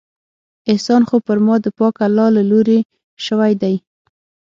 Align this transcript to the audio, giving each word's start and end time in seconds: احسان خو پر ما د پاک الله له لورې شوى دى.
احسان 0.71 1.01
خو 1.09 1.15
پر 1.27 1.37
ما 1.45 1.55
د 1.61 1.67
پاک 1.79 1.95
الله 2.07 2.27
له 2.37 2.43
لورې 2.51 2.79
شوى 3.25 3.51
دى. 3.61 3.75